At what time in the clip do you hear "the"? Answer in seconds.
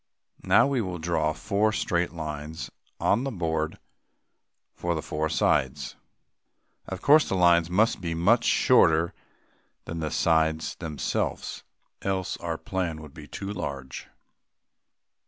3.23-3.29, 4.95-5.01, 7.29-7.35, 9.99-10.09